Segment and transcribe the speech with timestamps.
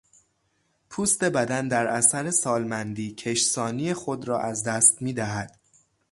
[0.89, 5.59] پوست بدن در اثر سالمندی، کشسانی خود را از دست میدهد.